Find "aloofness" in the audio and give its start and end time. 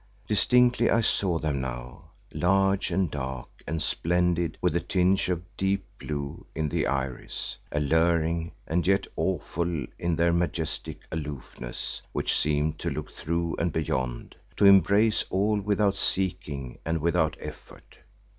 11.11-12.01